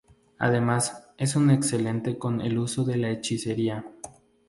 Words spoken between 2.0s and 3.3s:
con el uso de la